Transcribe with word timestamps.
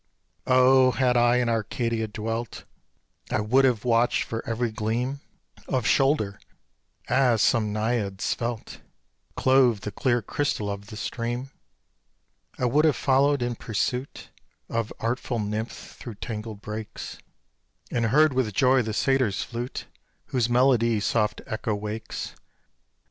Oh, 0.47 0.89
had 0.89 1.15
I 1.15 1.35
in 1.35 1.47
Arcadia 1.47 2.07
dwelt 2.07 2.65
I 3.29 3.39
would 3.39 3.65
have 3.65 3.85
watched 3.85 4.23
for 4.23 4.43
every 4.49 4.71
gleam 4.71 5.19
Of 5.67 5.85
shoulder, 5.85 6.39
as 7.07 7.43
some 7.43 7.71
naiad 7.71 8.17
svelt 8.19 8.81
Clove 9.35 9.81
the 9.81 9.91
clear 9.91 10.23
crystal 10.23 10.71
of 10.71 10.87
the 10.87 10.97
stream; 10.97 11.51
I 12.57 12.65
would 12.65 12.83
have 12.85 12.95
followed 12.95 13.43
in 13.43 13.53
pursuit 13.53 14.31
Of 14.69 14.91
artful 14.99 15.37
nymph 15.37 15.97
through 15.99 16.15
tangled 16.15 16.61
brakes, 16.63 17.19
And 17.91 18.07
heard 18.07 18.33
with 18.33 18.55
joy 18.55 18.81
the 18.81 18.93
satyr's 18.93 19.43
flute, 19.43 19.85
Whose 20.29 20.49
melody 20.49 20.99
soft 20.99 21.41
echo 21.45 21.75
wakes. 21.75 22.33